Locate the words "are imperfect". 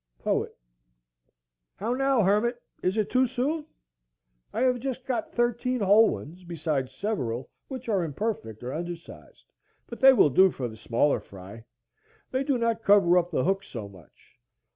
7.87-8.63